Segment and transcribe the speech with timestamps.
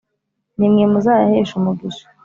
[0.57, 2.05] nimwe muzayahesha umugisha!